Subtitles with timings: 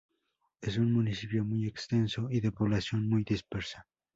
[0.61, 3.85] Es un municipio muy extenso y de población muy dispersa.